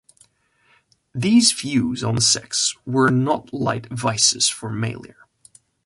[1.13, 5.15] These views on sex were not light vices for Mailer.